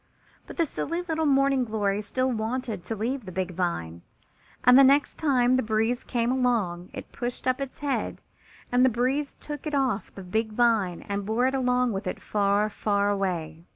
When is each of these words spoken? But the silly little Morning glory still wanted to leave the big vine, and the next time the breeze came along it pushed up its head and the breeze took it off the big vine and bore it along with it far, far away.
But 0.47 0.57
the 0.57 0.65
silly 0.65 1.03
little 1.03 1.27
Morning 1.27 1.63
glory 1.63 2.01
still 2.01 2.31
wanted 2.31 2.83
to 2.85 2.95
leave 2.95 3.23
the 3.25 3.31
big 3.31 3.51
vine, 3.51 4.01
and 4.63 4.75
the 4.75 4.83
next 4.83 5.19
time 5.19 5.57
the 5.57 5.61
breeze 5.61 6.03
came 6.03 6.31
along 6.31 6.89
it 6.91 7.11
pushed 7.11 7.47
up 7.47 7.61
its 7.61 7.77
head 7.77 8.23
and 8.71 8.83
the 8.83 8.89
breeze 8.89 9.35
took 9.35 9.67
it 9.67 9.75
off 9.75 10.09
the 10.11 10.23
big 10.23 10.53
vine 10.53 11.03
and 11.03 11.27
bore 11.27 11.45
it 11.45 11.53
along 11.53 11.91
with 11.91 12.07
it 12.07 12.19
far, 12.19 12.67
far 12.67 13.11
away. 13.11 13.67